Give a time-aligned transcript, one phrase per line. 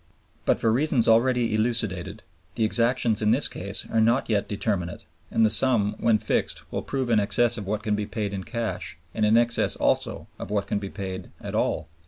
[0.45, 2.23] But for reasons already elucidated,
[2.55, 6.81] the exactions in this case are not yet determinate, and the sum when fixed will
[6.81, 10.49] prove in excess of what can be paid in cash and in excess also of
[10.49, 11.87] what can be paid at all.